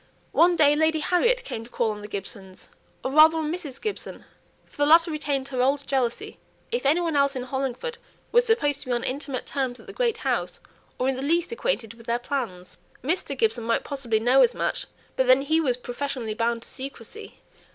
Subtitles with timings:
[0.31, 2.69] One day Lady Harriet came to call on the Gibsons,
[3.03, 3.79] or rather on Mrs.
[3.79, 4.25] Gibson,
[4.65, 6.39] for the latter retained her old jealousy
[6.71, 7.99] if any one else in Hollingford
[8.31, 10.59] was supposed to be on intimate terms at the great house,
[10.97, 12.79] or in the least acquainted with their plans.
[13.03, 13.37] Mr.
[13.37, 17.37] Gibson might possibly know as much, but then he was professionally bound to secrecy.